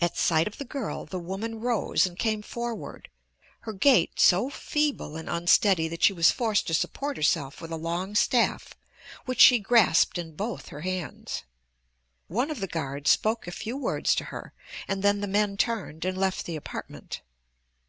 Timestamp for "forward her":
2.40-3.72